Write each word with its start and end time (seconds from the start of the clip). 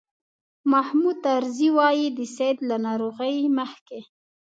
محمود 0.71 1.17
طرزي 1.25 1.69
وایي 1.77 2.05
د 2.17 2.19
سید 2.35 2.57
له 2.69 2.77
ناروغۍ 2.85 3.37
مخکې. 3.59 3.99